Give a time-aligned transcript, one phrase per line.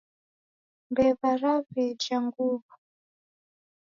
[0.91, 2.69] Mbewa rawqeja nguwo